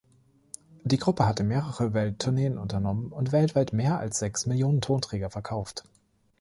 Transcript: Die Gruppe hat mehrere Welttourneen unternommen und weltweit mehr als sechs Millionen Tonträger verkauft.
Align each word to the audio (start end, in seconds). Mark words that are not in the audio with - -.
Die 0.83 0.97
Gruppe 0.97 1.27
hat 1.27 1.43
mehrere 1.43 1.93
Welttourneen 1.93 2.57
unternommen 2.57 3.11
und 3.11 3.31
weltweit 3.31 3.71
mehr 3.71 3.99
als 3.99 4.17
sechs 4.17 4.47
Millionen 4.47 4.81
Tonträger 4.81 5.29
verkauft. 5.29 5.83